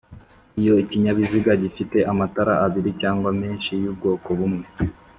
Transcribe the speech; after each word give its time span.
Iyo 0.59 0.73
ikinyabiziga 0.83 1.51
gifite 1.63 1.97
amatara 2.11 2.53
abiri 2.65 2.89
cyangwa 3.01 3.29
menshi 3.41 3.71
y'ubwoko 3.81 4.27
bumwe 4.37 4.65